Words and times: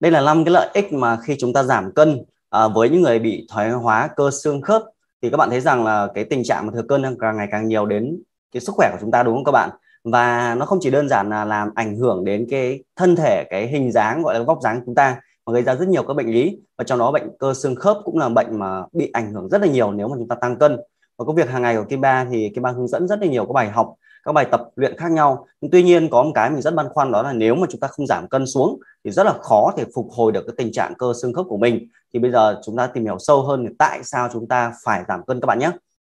đây 0.00 0.12
là 0.12 0.20
năm 0.20 0.44
cái 0.44 0.52
lợi 0.52 0.68
ích 0.74 0.92
mà 0.92 1.18
khi 1.24 1.36
chúng 1.38 1.52
ta 1.52 1.62
giảm 1.62 1.92
cân 1.92 2.24
à, 2.50 2.68
với 2.68 2.88
những 2.88 3.02
người 3.02 3.18
bị 3.18 3.46
thoái 3.50 3.70
hóa 3.70 4.08
cơ 4.16 4.30
xương 4.30 4.62
khớp. 4.62 4.82
Thì 5.22 5.30
các 5.30 5.36
bạn 5.36 5.50
thấy 5.50 5.60
rằng 5.60 5.84
là 5.84 6.08
cái 6.14 6.24
tình 6.24 6.44
trạng 6.44 6.66
mà 6.66 6.72
thừa 6.74 6.82
cân 6.88 7.16
càng 7.20 7.36
ngày 7.36 7.48
càng 7.50 7.68
nhiều 7.68 7.86
đến 7.86 8.22
cái 8.52 8.60
sức 8.60 8.72
khỏe 8.74 8.90
của 8.92 8.98
chúng 9.00 9.10
ta 9.10 9.22
đúng 9.22 9.34
không 9.34 9.44
các 9.44 9.52
bạn? 9.52 9.70
Và 10.04 10.54
nó 10.54 10.66
không 10.66 10.78
chỉ 10.80 10.90
đơn 10.90 11.08
giản 11.08 11.30
là 11.30 11.44
làm 11.44 11.70
ảnh 11.74 11.96
hưởng 11.96 12.24
đến 12.24 12.46
cái 12.50 12.84
thân 12.96 13.16
thể 13.16 13.44
cái 13.50 13.66
hình 13.66 13.92
dáng 13.92 14.22
gọi 14.22 14.34
là 14.34 14.44
vóc 14.44 14.58
dáng 14.62 14.76
của 14.76 14.82
chúng 14.86 14.94
ta 14.94 15.20
mà 15.46 15.52
gây 15.52 15.62
ra 15.62 15.74
rất 15.74 15.88
nhiều 15.88 16.02
các 16.02 16.14
bệnh 16.14 16.30
lý. 16.30 16.58
Và 16.78 16.84
trong 16.84 16.98
đó 16.98 17.12
bệnh 17.12 17.28
cơ 17.38 17.54
xương 17.54 17.74
khớp 17.74 17.96
cũng 18.04 18.18
là 18.18 18.28
bệnh 18.28 18.58
mà 18.58 18.82
bị 18.92 19.10
ảnh 19.12 19.32
hưởng 19.32 19.48
rất 19.48 19.60
là 19.60 19.66
nhiều 19.66 19.92
nếu 19.92 20.08
mà 20.08 20.16
chúng 20.18 20.28
ta 20.28 20.36
tăng 20.40 20.58
cân. 20.58 20.76
Và 21.18 21.24
công 21.24 21.36
việc 21.36 21.48
hàng 21.48 21.62
ngày 21.62 21.76
của 21.76 21.84
Kim 21.88 22.00
Ba 22.00 22.26
thì 22.30 22.50
Kim 22.54 22.62
Ba 22.62 22.70
hướng 22.70 22.88
dẫn 22.88 23.08
rất 23.08 23.20
là 23.20 23.26
nhiều 23.26 23.46
các 23.46 23.52
bài 23.52 23.68
học 23.70 23.94
các 24.24 24.32
bài 24.32 24.46
tập 24.50 24.68
luyện 24.76 24.96
khác 24.96 25.12
nhau. 25.12 25.46
Nhưng 25.60 25.70
tuy 25.70 25.82
nhiên 25.82 26.08
có 26.10 26.22
một 26.22 26.32
cái 26.34 26.50
mình 26.50 26.62
rất 26.62 26.74
băn 26.74 26.88
khoăn 26.88 27.12
đó 27.12 27.22
là 27.22 27.32
nếu 27.32 27.54
mà 27.54 27.66
chúng 27.70 27.80
ta 27.80 27.88
không 27.88 28.06
giảm 28.06 28.28
cân 28.28 28.46
xuống 28.46 28.80
thì 29.04 29.10
rất 29.10 29.26
là 29.26 29.34
khó 29.42 29.72
để 29.76 29.84
phục 29.94 30.08
hồi 30.10 30.32
được 30.32 30.44
cái 30.46 30.54
tình 30.56 30.72
trạng 30.72 30.94
cơ 30.98 31.12
xương 31.22 31.32
khớp 31.32 31.46
của 31.48 31.56
mình. 31.56 31.88
Thì 32.12 32.18
bây 32.18 32.30
giờ 32.30 32.60
chúng 32.64 32.76
ta 32.76 32.86
tìm 32.86 33.04
hiểu 33.04 33.16
sâu 33.18 33.42
hơn 33.42 33.66
thì 33.68 33.74
tại 33.78 34.00
sao 34.04 34.28
chúng 34.32 34.48
ta 34.48 34.72
phải 34.84 35.02
giảm 35.08 35.24
cân 35.26 35.40
các 35.40 35.46
bạn 35.46 35.58
nhé. 35.58 35.70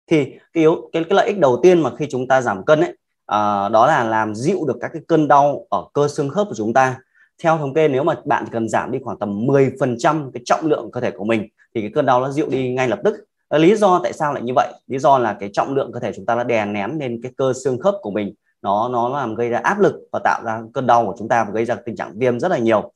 Thì 0.07 0.25
cái 0.25 0.39
yếu 0.53 0.89
cái, 0.93 1.03
cái 1.03 1.16
lợi 1.16 1.27
ích 1.27 1.39
đầu 1.39 1.59
tiên 1.63 1.81
mà 1.81 1.95
khi 1.95 2.07
chúng 2.09 2.27
ta 2.27 2.41
giảm 2.41 2.66
cân 2.66 2.81
ấy 2.81 2.97
à, 3.25 3.70
đó 3.70 3.88
là 3.88 4.03
làm 4.03 4.35
dịu 4.35 4.66
được 4.67 4.77
các 4.81 4.89
cái 4.94 5.02
cơn 5.08 5.27
đau 5.27 5.66
ở 5.69 5.85
cơ 5.94 6.08
xương 6.08 6.30
khớp 6.30 6.47
của 6.47 6.55
chúng 6.55 6.73
ta. 6.73 6.99
Theo 7.44 7.58
thống 7.58 7.73
kê 7.73 7.88
nếu 7.88 8.03
mà 8.03 8.16
bạn 8.25 8.45
cần 8.52 8.69
giảm 8.69 8.91
đi 8.91 8.99
khoảng 9.03 9.19
tầm 9.19 9.47
10% 9.47 10.31
cái 10.33 10.41
trọng 10.45 10.66
lượng 10.66 10.91
cơ 10.91 11.02
thể 11.02 11.11
của 11.11 11.25
mình 11.25 11.47
thì 11.75 11.81
cái 11.81 11.91
cơn 11.95 12.05
đau 12.05 12.21
nó 12.21 12.31
dịu 12.31 12.49
đi 12.49 12.73
ngay 12.73 12.88
lập 12.88 12.99
tức. 13.03 13.16
Ờ, 13.47 13.57
lý 13.57 13.75
do 13.75 13.99
tại 14.03 14.13
sao 14.13 14.33
lại 14.33 14.43
như 14.43 14.53
vậy? 14.55 14.73
Lý 14.87 14.99
do 14.99 15.17
là 15.17 15.33
cái 15.33 15.49
trọng 15.53 15.75
lượng 15.75 15.91
cơ 15.91 15.99
thể 15.99 16.11
chúng 16.15 16.25
ta 16.25 16.35
đã 16.35 16.43
đè 16.43 16.65
nén 16.65 16.97
lên 16.99 17.19
cái 17.23 17.31
cơ 17.38 17.53
xương 17.53 17.79
khớp 17.79 17.95
của 18.01 18.11
mình. 18.11 18.33
Nó 18.61 18.89
nó 18.89 19.09
làm 19.09 19.35
gây 19.35 19.49
ra 19.49 19.59
áp 19.63 19.79
lực 19.79 19.95
và 20.11 20.19
tạo 20.23 20.41
ra 20.45 20.61
cơn 20.73 20.88
đau 20.88 21.05
của 21.05 21.15
chúng 21.19 21.29
ta 21.29 21.43
và 21.43 21.52
gây 21.52 21.65
ra 21.65 21.75
tình 21.75 21.95
trạng 21.95 22.19
viêm 22.19 22.39
rất 22.39 22.52
là 22.52 22.57
nhiều. 22.57 22.93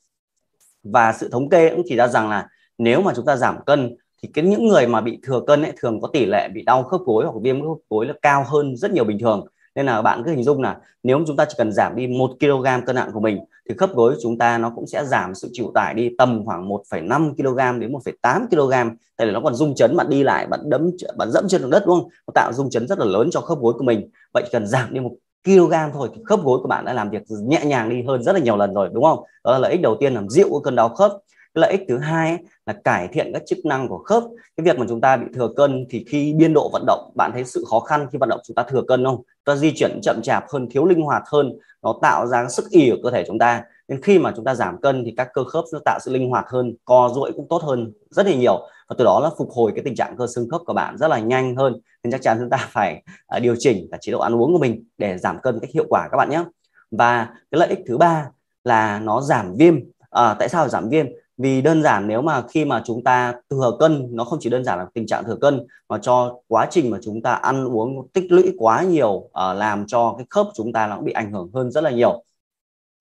Và 0.84 1.14
sự 1.14 1.30
thống 1.30 1.50
kê 1.50 1.70
cũng 1.70 1.82
chỉ 1.86 1.96
ra 1.96 2.08
rằng 2.08 2.30
là 2.30 2.48
nếu 2.78 3.02
mà 3.02 3.14
chúng 3.16 3.26
ta 3.26 3.36
giảm 3.36 3.58
cân 3.66 3.96
thì 4.22 4.30
cái 4.34 4.46
những 4.46 4.68
người 4.68 4.88
mà 4.88 5.02
bị 5.02 5.20
thừa 5.24 5.42
cân 5.48 5.64
ấy 5.64 5.74
thường 5.78 6.02
có 6.02 6.08
tỷ 6.14 6.26
lệ 6.26 6.50
bị 6.54 6.62
đau 6.64 6.84
khớp 6.84 7.02
gối 7.02 7.26
hoặc 7.26 7.36
viêm 7.42 7.62
khớp 7.62 7.78
gối 7.90 8.06
là 8.06 8.14
cao 8.22 8.46
hơn 8.48 8.78
rất 8.78 8.92
nhiều 8.92 9.04
bình 9.04 9.20
thường. 9.20 9.46
Nên 9.76 9.86
là 9.86 10.02
bạn 10.02 10.24
cứ 10.26 10.32
hình 10.32 10.44
dung 10.44 10.62
là 10.62 10.78
nếu 11.04 11.24
chúng 11.28 11.38
ta 11.38 11.46
chỉ 11.46 11.56
cần 11.58 11.72
giảm 11.72 11.96
đi 11.96 12.08
một 12.08 12.32
kg 12.40 12.86
cân 12.86 12.96
nặng 12.96 13.10
của 13.14 13.20
mình 13.20 13.40
thì 13.72 13.78
khớp 13.78 13.94
gối 13.94 14.16
chúng 14.22 14.38
ta 14.38 14.58
nó 14.58 14.72
cũng 14.76 14.88
sẽ 14.88 15.06
giảm 15.06 15.36
sự 15.36 15.50
chịu 15.52 15.72
tải 15.76 15.94
đi 15.94 16.10
tầm 16.18 16.46
khoảng 16.46 16.70
1,5 16.70 17.36
kg 17.36 17.80
đến 17.80 17.92
1,8 17.92 18.48
kg. 18.50 18.72
Tại 19.18 19.28
vì 19.28 19.34
nó 19.34 19.42
còn 19.44 19.56
rung 19.56 19.76
chấn 19.76 19.98
bạn 19.98 20.10
đi 20.10 20.24
lại 20.24 20.48
bạn 20.48 20.60
đấm 20.70 20.92
bạn 21.18 21.32
dẫm 21.32 21.48
trên 21.48 21.70
đất 21.70 21.84
đúng 21.86 22.00
không? 22.00 22.10
Nó 22.28 22.32
tạo 22.36 22.54
rung 22.54 22.70
chấn 22.70 22.88
rất 22.88 23.00
là 23.00 23.06
lớn 23.06 23.30
cho 23.32 23.42
khớp 23.42 23.60
gối 23.60 23.74
của 23.78 23.84
mình. 23.84 24.10
Vậy 24.34 24.44
cần 24.52 24.68
giảm 24.68 24.94
đi 24.94 25.00
một 25.00 25.12
kg 25.46 25.74
thôi 25.94 26.10
thì 26.16 26.22
khớp 26.26 26.44
gối 26.44 26.60
của 26.62 26.68
bạn 26.68 26.86
đã 26.86 26.94
làm 26.94 27.10
việc 27.10 27.24
nhẹ 27.30 27.66
nhàng 27.66 27.90
đi 27.90 28.04
hơn 28.08 28.24
rất 28.24 28.34
là 28.34 28.40
nhiều 28.40 28.58
lần 28.58 28.74
rồi 28.74 28.90
đúng 28.94 29.04
không? 29.04 29.20
Đó 29.44 29.52
là 29.52 29.58
lợi 29.58 29.72
ích 29.72 29.82
đầu 29.82 29.98
tiên 30.00 30.14
làm 30.14 30.30
dịu 30.30 30.62
cơn 30.64 30.76
đau 30.76 30.90
khớp 30.90 31.12
lợi 31.54 31.72
ích 31.72 31.82
thứ 31.90 31.98
hai 31.98 32.30
ấy, 32.30 32.40
là 32.66 32.74
cải 32.84 33.08
thiện 33.08 33.32
các 33.34 33.42
chức 33.46 33.66
năng 33.66 33.88
của 33.88 33.98
khớp. 33.98 34.24
Cái 34.58 34.66
việc 34.66 34.80
mà 34.80 34.86
chúng 34.90 35.02
ta 35.02 35.18
bị 35.18 35.26
thừa 35.34 35.50
cân 35.58 35.86
thì 35.90 36.06
khi 36.10 36.34
biên 36.34 36.54
độ 36.54 36.70
vận 36.74 36.84
động 36.88 37.12
bạn 37.16 37.32
thấy 37.34 37.46
sự 37.46 37.64
khó 37.70 37.80
khăn 37.80 38.08
khi 38.12 38.18
vận 38.18 38.30
động 38.30 38.40
chúng 38.48 38.56
ta 38.56 38.64
thừa 38.64 38.82
cân 38.88 39.06
không? 39.06 39.22
Ta 39.46 39.56
di 39.56 39.72
chuyển 39.76 40.00
chậm 40.04 40.22
chạp 40.24 40.44
hơn 40.50 40.68
thiếu 40.72 40.86
linh 40.86 41.02
hoạt 41.02 41.24
hơn 41.26 41.54
nó 41.84 41.96
tạo 42.02 42.28
ra 42.28 42.48
sức 42.50 42.70
ỉ 42.70 42.90
ở 42.90 42.96
cơ 43.04 43.12
thể 43.12 43.24
chúng 43.28 43.40
ta. 43.40 43.64
Nên 43.88 44.02
khi 44.02 44.20
mà 44.20 44.32
chúng 44.36 44.46
ta 44.46 44.56
giảm 44.56 44.82
cân 44.82 45.04
thì 45.06 45.14
các 45.18 45.28
cơ 45.34 45.44
khớp 45.44 45.64
nó 45.74 45.80
tạo 45.86 46.00
sự 46.02 46.12
linh 46.12 46.30
hoạt 46.30 46.46
hơn 46.48 46.76
co 46.86 47.12
duỗi 47.16 47.32
cũng 47.36 47.48
tốt 47.50 47.62
hơn 47.64 47.94
rất 48.10 48.26
là 48.26 48.34
nhiều. 48.34 48.68
Và 48.90 48.96
từ 48.98 49.06
đó 49.06 49.20
nó 49.24 49.32
phục 49.38 49.50
hồi 49.52 49.72
cái 49.76 49.84
tình 49.84 49.96
trạng 49.96 50.18
cơ 50.18 50.28
xương 50.28 50.50
khớp 50.50 50.62
của 50.66 50.74
bạn 50.74 50.98
rất 50.98 51.08
là 51.08 51.20
nhanh 51.20 51.56
hơn. 51.56 51.82
Nên 52.04 52.12
chắc 52.12 52.22
chắn 52.22 52.38
chúng 52.40 52.50
ta 52.50 52.58
phải 52.70 53.04
à, 53.28 53.40
điều 53.40 53.56
chỉnh 53.60 53.88
cả 53.92 53.98
chế 54.02 54.12
độ 54.12 54.20
ăn 54.20 54.36
uống 54.36 54.54
của 54.54 54.60
mình 54.60 54.84
để 54.98 55.18
giảm 55.18 55.42
cân 55.44 55.60
cách 55.60 55.70
hiệu 55.74 55.86
quả 55.90 56.08
các 56.12 56.18
bạn 56.18 56.30
nhé. 56.30 56.44
Và 56.92 57.26
cái 57.26 57.60
lợi 57.60 57.70
ích 57.70 57.80
thứ 57.88 57.98
ba 57.98 58.26
là 58.64 59.00
nó 59.00 59.22
giảm 59.22 59.56
viêm. 59.56 59.80
À, 60.10 60.36
tại 60.40 60.50
sao 60.50 60.68
giảm 60.68 60.90
viêm? 60.90 61.06
Vì 61.42 61.62
đơn 61.62 61.84
giản 61.84 62.08
nếu 62.08 62.22
mà 62.22 62.44
khi 62.50 62.66
mà 62.66 62.82
chúng 62.86 63.04
ta 63.04 63.34
thừa 63.50 63.78
cân 63.80 64.08
nó 64.12 64.24
không 64.24 64.40
chỉ 64.42 64.50
đơn 64.50 64.64
giản 64.64 64.80
là 64.80 64.86
tình 64.94 65.08
trạng 65.08 65.24
thừa 65.24 65.36
cân 65.42 65.68
mà 65.90 65.98
cho 66.02 66.36
quá 66.48 66.68
trình 66.72 66.90
mà 66.90 66.98
chúng 67.04 67.22
ta 67.22 67.34
ăn 67.34 67.66
uống 67.66 68.08
tích 68.14 68.32
lũy 68.32 68.54
quá 68.58 68.84
nhiều 68.84 69.10
uh, 69.10 69.32
làm 69.56 69.88
cho 69.88 70.16
cái 70.18 70.26
khớp 70.30 70.48
chúng 70.56 70.74
ta 70.74 70.88
nó 70.88 70.96
cũng 70.96 71.06
bị 71.06 71.14
ảnh 71.14 71.32
hưởng 71.32 71.50
hơn 71.54 71.72
rất 71.72 71.84
là 71.84 71.92
nhiều. 71.92 72.24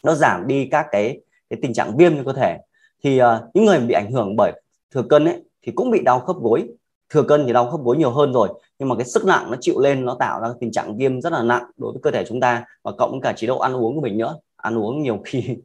Nó 0.05 0.15
giảm 0.15 0.47
đi 0.47 0.69
các 0.71 0.87
cái 0.91 1.21
cái 1.51 1.59
tình 1.63 1.75
trạng 1.75 1.97
viêm 1.97 2.17
trong 2.17 2.25
cơ 2.25 2.33
thể. 2.33 2.59
Thì 3.05 3.23
uh, 3.23 3.27
những 3.55 3.65
người 3.65 3.79
bị 3.79 3.95
ảnh 3.95 4.13
hưởng 4.13 4.37
bởi 4.37 4.53
thừa 4.95 5.03
cân 5.03 5.25
ấy 5.25 5.45
thì 5.63 5.73
cũng 5.73 5.91
bị 5.91 6.03
đau 6.03 6.21
khớp 6.21 6.37
gối. 6.37 6.69
Thừa 7.11 7.23
cân 7.23 7.47
thì 7.47 7.53
đau 7.53 7.71
khớp 7.71 7.81
gối 7.81 7.97
nhiều 7.97 8.11
hơn 8.11 8.33
rồi 8.33 8.49
nhưng 8.79 8.89
mà 8.89 8.97
cái 8.97 9.05
sức 9.05 9.25
nặng 9.25 9.51
nó 9.51 9.57
chịu 9.61 9.81
lên 9.81 10.05
nó 10.05 10.17
tạo 10.19 10.41
ra 10.41 10.49
tình 10.61 10.73
trạng 10.73 10.97
viêm 10.97 11.21
rất 11.21 11.33
là 11.33 11.43
nặng 11.43 11.65
đối 11.77 11.93
với 11.93 12.01
cơ 12.03 12.11
thể 12.11 12.25
chúng 12.29 12.41
ta 12.41 12.65
và 12.83 12.93
cộng 12.99 13.21
cả 13.21 13.33
chế 13.37 13.47
độ 13.47 13.59
ăn 13.59 13.73
uống 13.73 13.95
của 13.95 14.01
mình 14.01 14.19
nữa. 14.19 14.37
Ăn 14.57 14.79
uống 14.79 15.03
nhiều 15.03 15.21
khi 15.25 15.57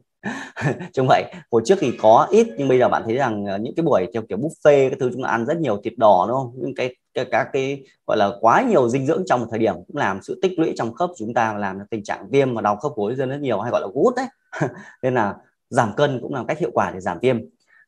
chung 0.92 1.06
vậy. 1.08 1.24
Hồi 1.50 1.62
trước 1.64 1.74
thì 1.80 1.92
có 2.02 2.26
ít, 2.30 2.46
nhưng 2.58 2.68
bây 2.68 2.78
giờ 2.78 2.88
bạn 2.88 3.02
thấy 3.04 3.14
rằng 3.14 3.46
ờ, 3.46 3.58
những 3.58 3.74
cái 3.76 3.84
buổi 3.84 4.06
theo 4.14 4.22
kiểu 4.28 4.38
buffet 4.38 4.90
cái 4.90 4.96
thứ 5.00 5.10
chúng 5.12 5.22
ta 5.22 5.28
ăn 5.28 5.46
rất 5.46 5.58
nhiều 5.60 5.80
thịt 5.84 5.92
đỏ, 5.96 6.24
đúng 6.28 6.36
không? 6.36 6.52
Những 6.56 6.74
cái 6.74 6.96
các 7.24 7.48
cái, 7.52 7.82
gọi 8.06 8.16
là, 8.16 8.30
quá 8.40 8.62
nhiều 8.62 8.88
dinh 8.88 9.06
dưỡng 9.06 9.22
trong 9.26 9.40
một 9.40 9.46
thời 9.50 9.58
điểm 9.58 9.74
cũng 9.74 9.96
làm 9.96 10.22
sự 10.22 10.38
tích 10.42 10.58
lũy 10.58 10.72
trong 10.76 10.94
khớp 10.94 11.10
chúng 11.18 11.34
ta 11.34 11.54
làm 11.54 11.78
tình 11.90 12.04
trạng 12.04 12.28
viêm 12.30 12.54
và 12.54 12.62
đau 12.62 12.76
khớp 12.76 12.92
gối 12.96 13.14
rất 13.14 13.26
rất 13.26 13.40
nhiều, 13.40 13.60
hay 13.60 13.70
gọi 13.70 13.80
là 13.80 13.88
gút 13.94 14.14
đấy. 14.16 14.26
Nên 15.02 15.14
là 15.14 15.34
giảm 15.70 15.92
cân 15.96 16.18
cũng 16.22 16.34
là 16.34 16.44
cách 16.48 16.58
hiệu 16.58 16.70
quả 16.74 16.90
để 16.90 17.00
giảm 17.00 17.18
viêm. 17.22 17.40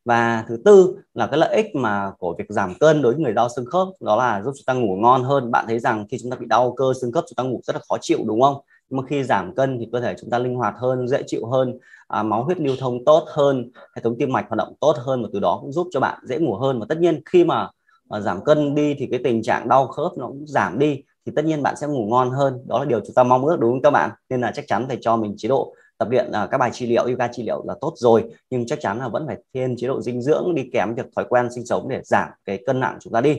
Và 0.05 0.44
thứ 0.49 0.56
tư 0.65 0.97
là 1.15 1.26
cái 1.26 1.38
lợi 1.38 1.56
ích 1.56 1.75
mà 1.75 2.10
của 2.19 2.34
việc 2.38 2.44
giảm 2.49 2.75
cân 2.81 3.03
đối 3.03 3.12
với 3.12 3.22
người 3.22 3.32
đau 3.32 3.49
xương 3.56 3.66
khớp, 3.66 3.88
đó 4.00 4.16
là 4.16 4.43
giúp 4.43 4.53
chúng 4.56 4.65
ta 4.66 4.72
ngủ 4.72 4.97
ngon 4.97 5.25
hơn. 5.25 5.50
Bạn 5.50 5.65
thấy 5.69 5.78
rằng 5.78 6.06
khi 6.10 6.19
chúng 6.22 6.31
ta 6.31 6.37
bị 6.37 6.47
đau 6.47 6.72
cơ 6.76 6.93
xương 7.00 7.12
khớp, 7.12 7.25
chúng 7.28 7.34
ta 7.37 7.43
ngủ 7.43 7.60
rất 7.65 7.76
là 7.76 7.82
khó 7.88 7.97
chịu, 8.00 8.19
đúng 8.26 8.41
không? 8.41 8.56
Mà 8.91 9.03
khi 9.09 9.25
giảm 9.25 9.54
cân 9.54 9.78
thì 9.78 9.88
cơ 9.93 10.00
thể 10.00 10.15
chúng 10.21 10.31
ta 10.31 10.38
linh 10.38 10.54
hoạt 10.54 10.75
hơn 10.78 11.09
dễ 11.09 11.22
chịu 11.26 11.47
hơn 11.47 11.78
à, 12.09 12.22
máu 12.22 12.44
huyết 12.44 12.60
lưu 12.60 12.76
thông 12.78 13.04
tốt 13.04 13.25
hơn 13.28 13.71
hệ 13.97 14.03
thống 14.03 14.16
tim 14.19 14.32
mạch 14.32 14.47
hoạt 14.49 14.59
động 14.59 14.75
tốt 14.81 14.97
hơn 14.99 15.22
và 15.22 15.28
từ 15.32 15.41
đó 15.41 15.59
cũng 15.60 15.72
giúp 15.72 15.88
cho 15.91 16.00
bạn 16.00 16.19
dễ 16.25 16.38
ngủ 16.38 16.54
hơn. 16.54 16.81
Và 16.81 16.87
tất 16.88 16.99
nhiên 16.99 17.22
khi 17.26 17.44
mà, 17.44 17.69
mà 18.09 18.21
giảm 18.21 18.44
cân 18.44 18.75
đi 18.75 18.94
thì 18.99 19.09
cái 19.10 19.21
tình 19.25 19.43
trạng 19.43 19.69
đau 19.69 19.87
khớp 19.87 20.12
nó 20.19 20.26
cũng 20.26 20.44
giảm 20.47 20.78
đi 20.78 21.03
thì 21.26 21.32
tất 21.37 21.44
nhiên 21.44 21.62
bạn 21.62 21.76
sẽ 21.76 21.87
ngủ 21.87 22.06
ngon 22.10 22.31
hơn. 22.31 22.65
Đó 22.66 22.78
là 22.78 22.84
điều 22.84 23.00
chúng 23.00 23.15
ta 23.15 23.22
mong 23.22 23.47
ước 23.47 23.60
đúng 23.60 23.72
không 23.72 23.82
các 23.82 23.91
bạn? 23.91 24.10
Nên 24.28 24.41
là 24.41 24.53
chắc 24.54 24.65
chắn 24.69 24.84
phải 24.88 24.99
cho 25.00 25.16
mình 25.16 25.34
chế 25.37 25.49
độ 25.49 25.75
tập 25.99 26.09
luyện 26.10 26.32
à, 26.32 26.47
các 26.50 26.59
bài 26.59 26.70
trị 26.72 26.87
liệu 26.87 27.05
yoga 27.05 27.28
trị 27.32 27.43
liệu 27.43 27.65
là 27.66 27.75
tốt 27.81 27.93
rồi. 27.97 28.25
Nhưng 28.50 28.66
chắc 28.66 28.81
chắn 28.81 28.99
là 28.99 29.09
vẫn 29.09 29.26
phải 29.26 29.37
thêm 29.55 29.76
chế 29.76 29.87
độ 29.87 30.00
dinh 30.00 30.22
dưỡng 30.22 30.55
đi 30.55 30.70
kèm 30.72 30.94
việc 30.94 31.06
thói 31.16 31.25
quen 31.28 31.49
sinh 31.55 31.66
sống 31.66 31.88
để 31.88 32.00
giảm 32.05 32.28
cái 32.44 32.62
cân 32.66 32.81
nặng 32.81 32.99
chúng 33.00 33.12
ta 33.12 33.20
đi. 33.20 33.37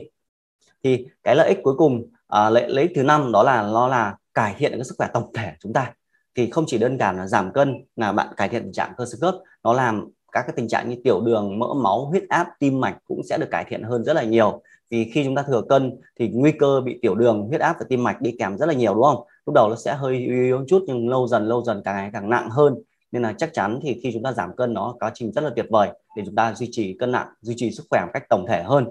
Thì 0.84 1.06
cái 1.22 1.36
lợi 1.36 1.48
ích 1.48 1.58
cuối 1.62 1.74
cùng 1.76 2.02
à, 2.28 2.50
lợi, 2.50 2.68
lợi 2.68 2.82
ích 2.82 2.92
thứ 2.94 3.02
năm 3.02 3.32
đó 3.32 3.42
là 3.42 3.62
nó 3.62 3.88
là 3.88 4.16
cải 4.40 4.54
thiện 4.58 4.72
cái 4.72 4.84
sức 4.84 4.94
khỏe 4.98 5.08
tổng 5.14 5.32
thể 5.34 5.52
chúng 5.60 5.72
ta. 5.72 5.92
Thì 6.36 6.50
không 6.50 6.64
chỉ 6.66 6.78
đơn 6.78 6.98
giản 6.98 7.16
là 7.16 7.26
giảm 7.26 7.52
cân 7.52 7.84
là 7.96 8.12
bạn 8.12 8.28
cải 8.36 8.48
thiện 8.48 8.62
tình 8.62 8.72
trạng 8.72 8.92
cơ 8.96 9.04
xương 9.06 9.20
khớp. 9.20 9.34
Nó 9.64 9.72
làm 9.72 10.08
các 10.32 10.42
cái 10.46 10.52
tình 10.56 10.68
trạng 10.68 10.88
như 10.88 10.96
tiểu 11.04 11.20
đường, 11.20 11.58
mỡ 11.58 11.66
máu, 11.74 12.06
huyết 12.06 12.22
áp, 12.28 12.48
tim 12.58 12.80
mạch 12.80 12.96
cũng 13.04 13.20
sẽ 13.28 13.38
được 13.38 13.50
cải 13.50 13.64
thiện 13.64 13.82
hơn 13.82 14.04
rất 14.04 14.12
là 14.12 14.22
nhiều. 14.22 14.62
Vì 14.90 15.10
khi 15.14 15.24
chúng 15.24 15.34
ta 15.34 15.42
thừa 15.42 15.62
cân 15.68 15.92
thì 16.18 16.28
nguy 16.28 16.52
cơ 16.52 16.80
bị 16.80 16.98
tiểu 17.02 17.14
đường, 17.14 17.46
huyết 17.48 17.60
áp 17.60 17.76
và 17.78 17.86
tim 17.88 18.04
mạch 18.04 18.20
đi 18.20 18.36
kèm 18.38 18.58
rất 18.58 18.66
là 18.66 18.74
nhiều, 18.74 18.94
đúng 18.94 19.02
không? 19.02 19.24
Lúc 19.46 19.54
đầu 19.54 19.68
nó 19.68 19.76
sẽ 19.76 19.94
hơi 19.94 20.16
yếu 20.16 20.58
một 20.58 20.64
chút 20.68 20.84
nhưng 20.86 21.08
lâu 21.08 21.26
dần 21.26 21.48
lâu 21.48 21.62
dần 21.62 21.82
càng 21.84 21.96
ngày 21.96 22.10
càng 22.12 22.30
nặng 22.30 22.50
hơn. 22.50 22.74
Nên 23.12 23.22
là 23.22 23.34
chắc 23.38 23.50
chắn 23.52 23.78
thì 23.82 24.00
khi 24.02 24.10
chúng 24.12 24.22
ta 24.22 24.32
giảm 24.32 24.56
cân 24.56 24.74
nó 24.74 24.94
quá 25.00 25.10
trình 25.14 25.32
rất 25.32 25.44
là 25.44 25.50
tuyệt 25.56 25.66
vời 25.70 25.88
để 26.16 26.22
chúng 26.26 26.34
ta 26.34 26.54
duy 26.54 26.68
trì 26.70 26.96
cân 26.98 27.12
nặng, 27.12 27.28
duy 27.40 27.54
trì 27.56 27.70
sức 27.70 27.84
khỏe 27.90 28.00
một 28.00 28.10
cách 28.14 28.28
tổng 28.28 28.46
thể 28.48 28.62
hơn. 28.62 28.88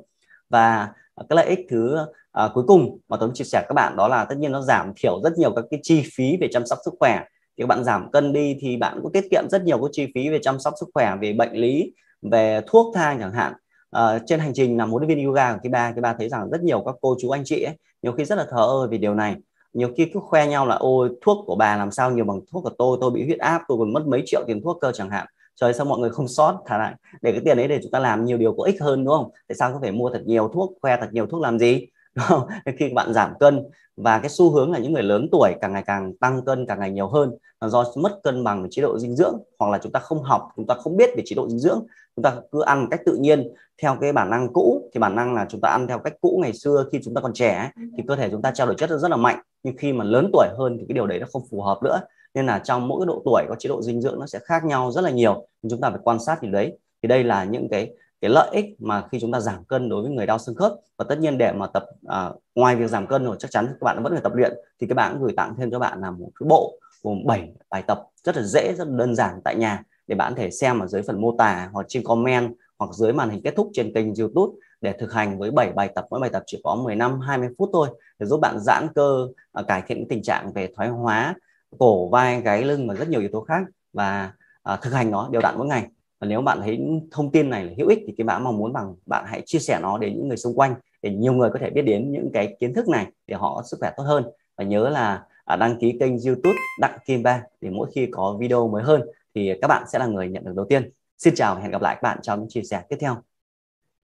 Và 0.50 0.88
Ờ, 1.20 1.26
cái 1.30 1.36
lợi 1.36 1.46
ích 1.46 1.60
thứ 1.70 1.98
uh, 2.46 2.52
cuối 2.54 2.64
cùng 2.68 2.98
mà 3.10 3.18
tôi 3.20 3.30
chia 3.34 3.44
sẻ 3.44 3.66
các 3.70 3.74
bạn 3.74 3.96
đó 3.96 4.08
là 4.08 4.26
tất 4.26 4.38
nhiên 4.38 4.52
nó 4.52 4.62
giảm 4.62 4.94
thiểu 4.96 5.22
rất 5.24 5.38
nhiều 5.38 5.52
các 5.56 5.66
cái 5.72 5.80
chi 5.84 6.04
phí 6.16 6.38
về 6.42 6.48
chăm 6.52 6.66
sóc 6.66 6.80
sức 6.86 6.94
khỏe. 7.00 7.24
Thì 7.58 7.64
các 7.64 7.68
bạn 7.68 7.84
giảm 7.84 8.12
cân 8.12 8.34
đi 8.34 8.58
thì 8.60 8.78
bạn 8.78 9.00
cũng 9.04 9.12
tiết 9.12 9.28
kiệm 9.32 9.50
rất 9.50 9.64
nhiều 9.64 9.78
các 9.82 9.90
chi 9.92 10.08
phí 10.16 10.30
về 10.30 10.40
chăm 10.42 10.60
sóc 10.60 10.74
sức 10.80 10.90
khỏe 10.94 11.16
về 11.22 11.34
bệnh 11.34 11.52
lý 11.52 11.94
về 12.22 12.62
thuốc 12.68 12.96
thang 12.96 13.18
chẳng 13.20 13.34
hạn. 13.34 13.54
Uh, 13.98 14.22
trên 14.26 14.40
hành 14.40 14.54
trình 14.54 14.78
làm 14.78 14.92
huấn 14.92 15.04
luyện 15.04 15.18
viên 15.18 15.26
yoga 15.26 15.54
của 15.54 15.60
Kiba 15.64 15.92
ba 15.92 16.02
ba 16.02 16.14
thấy 16.14 16.30
rằng 16.30 16.50
rất 16.50 16.64
nhiều 16.64 16.84
các 16.86 16.96
cô 17.02 17.16
chú 17.22 17.30
anh 17.30 17.42
chị 17.46 17.64
ấy 17.64 17.76
nhiều 18.02 18.12
khi 18.12 18.26
rất 18.26 18.38
là 18.38 18.46
thờ 18.50 18.62
ơ 18.62 18.88
về 18.88 18.98
điều 18.98 19.16
này. 19.16 19.36
Nhiều 19.74 19.90
khi 19.98 20.06
cứ 20.14 20.20
khoe 20.20 20.48
nhau 20.48 20.66
là 20.66 20.76
ôi 20.76 21.10
thuốc 21.22 21.44
của 21.48 21.56
bà 21.56 21.78
làm 21.78 21.92
sao 21.92 22.12
nhiều 22.12 22.26
bằng 22.26 22.40
thuốc 22.52 22.64
của 22.64 22.72
tôi 22.78 22.98
tôi 23.02 23.12
bị 23.12 23.26
huyết 23.26 23.40
áp 23.40 23.62
tôi 23.68 23.78
còn 23.78 23.94
mất 23.94 24.08
mấy 24.08 24.24
triệu 24.26 24.44
tiền 24.48 24.62
thuốc 24.64 24.78
cơ 24.82 24.92
chẳng 24.92 25.10
hạn 25.10 25.28
trời, 25.62 25.74
sao 25.74 25.86
mọi 25.86 26.00
người 26.00 26.10
không 26.10 26.28
sót 26.28 26.64
thả 26.66 26.78
lại? 26.78 26.96
Để 27.22 27.32
cái 27.32 27.42
tiền 27.46 27.58
ấy 27.58 27.68
để 27.68 27.80
chúng 27.82 27.92
ta 27.92 28.00
làm 28.00 28.26
nhiều 28.26 28.38
điều 28.38 28.54
có 28.54 28.64
ích 28.64 28.82
hơn, 28.82 29.06
đúng 29.06 29.14
không? 29.14 29.32
Tại 29.48 29.56
sao 29.56 29.74
có 29.74 29.80
phải 29.82 29.92
mua 29.92 30.10
thật 30.10 30.22
nhiều 30.26 30.50
thuốc, 30.54 30.78
khoe 30.82 30.98
thật 30.98 31.10
nhiều 31.12 31.26
thuốc 31.26 31.42
làm 31.42 31.60
gì? 31.60 31.88
Đúng 32.16 32.26
không? 32.28 32.48
khi 32.78 32.90
bạn 32.90 33.14
giảm 33.14 33.34
cân 33.40 33.64
và 33.98 34.20
cái 34.20 34.30
xu 34.30 34.52
hướng 34.52 34.72
là 34.72 34.80
những 34.80 34.94
người 34.94 35.04
lớn 35.04 35.28
tuổi 35.32 35.54
càng 35.62 35.74
ngày 35.74 35.84
càng 35.86 36.14
tăng 36.18 36.46
cân, 36.46 36.66
càng 36.66 36.80
ngày 36.80 36.92
nhiều 36.92 37.08
hơn 37.08 37.32
là 37.62 37.68
do 37.68 37.86
mất 37.96 38.20
cân 38.24 38.44
bằng 38.44 38.64
về 38.64 38.70
chế 38.72 38.82
độ 38.82 39.00
dinh 39.00 39.16
dưỡng 39.16 39.38
hoặc 39.60 39.72
là 39.72 39.80
chúng 39.84 39.92
ta 39.92 40.00
không 40.00 40.24
học, 40.24 40.48
chúng 40.56 40.68
ta 40.68 40.76
không 40.76 40.98
biết 40.98 41.10
về 41.18 41.24
chế 41.26 41.36
độ 41.36 41.50
dinh 41.50 41.60
dưỡng, 41.60 41.86
chúng 42.16 42.24
ta 42.24 42.36
cứ 42.52 42.62
ăn 42.62 42.82
một 42.82 42.88
cách 42.92 43.02
tự 43.06 43.16
nhiên 43.16 43.54
theo 43.82 43.98
cái 44.02 44.14
bản 44.14 44.30
năng 44.30 44.54
cũ. 44.54 44.90
Thì 44.94 45.00
bản 45.00 45.16
năng 45.16 45.34
là 45.34 45.46
chúng 45.50 45.62
ta 45.62 45.70
ăn 45.70 45.88
theo 45.88 46.00
cách 46.00 46.14
cũ 46.22 46.40
ngày 46.42 46.54
xưa 46.54 46.86
khi 46.92 47.00
chúng 47.04 47.14
ta 47.14 47.22
còn 47.22 47.34
trẻ 47.34 47.72
thì 47.98 48.04
cơ 48.08 48.16
thể 48.16 48.30
chúng 48.32 48.42
ta 48.42 48.52
trao 48.52 48.68
đổi 48.68 48.76
chất 48.76 48.90
rất 48.90 49.12
là 49.12 49.18
mạnh. 49.18 49.40
Nhưng 49.64 49.78
khi 49.78 49.94
mà 49.94 50.04
lớn 50.04 50.30
tuổi 50.34 50.48
hơn 50.58 50.78
thì 50.80 50.86
cái 50.88 50.94
điều 50.94 51.08
đấy 51.08 51.20
nó 51.20 51.28
không 51.32 51.44
phù 51.52 51.62
hợp 51.62 51.80
nữa 51.84 52.00
nên 52.34 52.46
là 52.46 52.60
trong 52.60 52.88
mỗi 52.88 53.06
độ 53.06 53.22
tuổi 53.26 53.44
có 53.50 53.56
chế 53.60 53.68
độ 53.68 53.82
dinh 53.82 54.02
dưỡng 54.02 54.20
nó 54.20 54.28
sẽ 54.28 54.40
khác 54.44 54.66
nhau 54.66 54.92
rất 54.92 55.02
là 55.02 55.10
nhiều. 55.10 55.48
Nên 55.64 55.70
chúng 55.70 55.82
ta 55.82 55.90
phải 55.90 56.00
quan 56.04 56.20
sát 56.20 56.38
thì 56.42 56.48
đấy 56.48 56.78
thì 57.04 57.08
đây 57.08 57.24
là 57.24 57.44
những 57.44 57.70
cái 57.70 57.92
cái 58.22 58.32
lợi 58.32 58.50
ích 58.52 58.66
mà 58.80 59.08
khi 59.12 59.20
chúng 59.20 59.32
ta 59.32 59.40
giảm 59.40 59.64
cân 59.64 59.90
đối 59.90 60.02
với 60.02 60.12
người 60.12 60.26
đau 60.26 60.38
xương 60.38 60.56
khớp. 60.56 60.74
Và 60.98 61.06
tất 61.10 61.20
nhiên 61.20 61.38
để 61.38 61.52
mà 61.52 61.68
tập 61.68 61.86
à, 62.08 62.30
ngoài 62.56 62.76
việc 62.76 62.90
giảm 62.90 63.08
cân 63.08 63.26
rồi 63.26 63.36
chắc 63.40 63.52
chắn 63.52 63.68
các 63.68 63.82
bạn 63.82 64.04
vẫn 64.04 64.14
phải 64.14 64.22
tập 64.22 64.36
luyện. 64.36 64.54
Thì 64.82 64.88
các 64.88 64.96
bạn 64.96 65.14
cũng 65.14 65.24
gửi 65.24 65.34
tặng 65.38 65.56
thêm 65.58 65.72
cho 65.72 65.80
bạn 65.80 66.02
là 66.02 66.12
một 66.12 66.30
cái 66.40 66.48
bộ 66.50 66.80
gồm 67.04 67.26
7 67.26 67.50
bài 67.70 67.84
tập 67.88 68.04
rất 68.24 68.38
là 68.38 68.44
dễ 68.44 68.74
rất 68.78 68.88
là 68.88 68.98
đơn 68.98 69.16
giản 69.16 69.42
tại 69.44 69.56
nhà 69.56 69.84
để 70.08 70.16
bạn 70.16 70.34
có 70.36 70.42
thể 70.42 70.52
xem 70.52 70.80
ở 70.80 70.88
dưới 70.88 71.02
phần 71.02 71.22
mô 71.22 71.36
tả 71.38 71.70
hoặc 71.74 71.86
trên 71.90 72.04
comment 72.04 72.54
hoặc 72.78 72.94
dưới 72.94 73.14
màn 73.14 73.30
hình 73.30 73.42
kết 73.44 73.54
thúc 73.56 73.70
trên 73.74 73.94
kênh 73.94 74.16
YouTube 74.16 74.54
để 74.82 74.94
thực 75.00 75.14
hành 75.14 75.40
với 75.40 75.52
7 75.52 75.72
bài 75.72 75.90
tập. 75.96 76.06
Mỗi 76.10 76.20
bài 76.20 76.30
tập 76.30 76.44
chỉ 76.46 76.62
có 76.64 76.76
15 76.76 77.20
20 77.20 77.50
phút 77.58 77.70
thôi 77.74 77.90
để 78.20 78.26
giúp 78.26 78.40
bạn 78.40 78.60
giãn 78.60 78.88
cơ 78.96 79.28
à, 79.54 79.64
cải 79.68 79.82
thiện 79.88 80.08
tình 80.10 80.24
trạng 80.24 80.54
về 80.54 80.70
thoái 80.76 80.90
hóa 80.90 81.36
cổ 81.78 82.10
vai 82.10 82.42
gáy 82.42 82.64
lưng 82.64 82.88
và 82.88 82.94
rất 82.94 83.10
nhiều 83.10 83.20
yếu 83.20 83.30
tố 83.34 83.42
khác 83.42 83.64
và 83.94 84.34
à, 84.64 84.76
thực 84.82 84.94
hành 84.94 85.12
nó 85.12 85.30
đều 85.32 85.42
đặn 85.42 85.58
mỗi 85.58 85.68
ngày 85.68 85.88
và 86.20 86.28
nếu 86.28 86.42
bạn 86.42 86.62
thấy 86.62 86.80
thông 87.12 87.32
tin 87.32 87.50
này 87.50 87.66
là 87.66 87.72
hữu 87.78 87.88
ích 87.88 88.00
thì 88.08 88.14
cái 88.18 88.26
bạn 88.26 88.44
mong 88.44 88.58
muốn 88.58 88.74
bằng 88.74 88.96
bạn 89.06 89.26
hãy 89.28 89.42
chia 89.46 89.60
sẻ 89.60 89.80
nó 89.82 89.98
đến 89.98 90.14
những 90.18 90.28
người 90.28 90.38
xung 90.38 90.56
quanh 90.56 90.76
để 91.02 91.10
nhiều 91.10 91.34
người 91.34 91.50
có 91.54 91.60
thể 91.62 91.70
biết 91.70 91.82
đến 91.82 92.12
những 92.12 92.30
cái 92.34 92.56
kiến 92.60 92.74
thức 92.74 92.88
này 92.88 93.08
để 93.28 93.36
họ 93.36 93.56
có 93.56 93.64
sức 93.64 93.78
khỏe 93.80 93.92
tốt 93.98 94.04
hơn 94.04 94.24
và 94.58 94.64
nhớ 94.64 94.90
là 94.90 95.24
à, 95.46 95.56
đăng 95.56 95.80
ký 95.80 95.98
kênh 96.00 96.20
YouTube 96.26 96.56
Đặng 96.80 96.98
Kim 97.06 97.24
Ba 97.24 97.42
để 97.62 97.70
mỗi 97.70 97.90
khi 97.96 98.08
có 98.12 98.38
video 98.40 98.68
mới 98.68 98.84
hơn 98.84 99.02
thì 99.36 99.54
các 99.62 99.68
bạn 99.68 99.84
sẽ 99.88 100.00
là 100.00 100.06
người 100.06 100.30
nhận 100.30 100.44
được 100.44 100.54
đầu 100.56 100.66
tiên. 100.70 100.92
Xin 101.18 101.36
chào 101.36 101.56
và 101.56 101.62
hẹn 101.62 101.72
gặp 101.72 101.82
lại 101.82 101.96
các 101.96 102.02
bạn 102.02 102.20
trong 102.22 102.40
những 102.40 102.50
chia 102.50 102.62
sẻ 102.64 102.82
tiếp 102.90 102.98
theo. 103.00 103.16